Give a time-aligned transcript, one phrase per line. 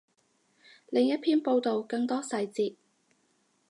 [0.89, 2.73] 另一篇报道，更多细节